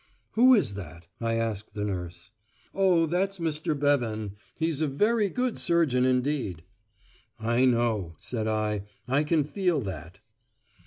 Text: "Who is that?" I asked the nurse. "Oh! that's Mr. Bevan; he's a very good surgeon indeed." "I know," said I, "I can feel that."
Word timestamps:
"Who 0.31 0.55
is 0.55 0.73
that?" 0.73 1.05
I 1.19 1.35
asked 1.35 1.75
the 1.75 1.83
nurse. 1.85 2.31
"Oh! 2.73 3.05
that's 3.05 3.37
Mr. 3.37 3.79
Bevan; 3.79 4.35
he's 4.57 4.81
a 4.81 4.87
very 4.87 5.29
good 5.29 5.59
surgeon 5.59 6.05
indeed." 6.05 6.63
"I 7.39 7.65
know," 7.65 8.15
said 8.19 8.47
I, 8.47 8.85
"I 9.07 9.23
can 9.23 9.43
feel 9.43 9.79
that." 9.81 10.17